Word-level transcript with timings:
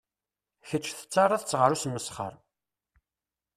Kečč 0.67 0.87
tettaraḍ-tt 0.91 1.57
ɣer 1.59 1.69
usmesxer. 1.75 2.33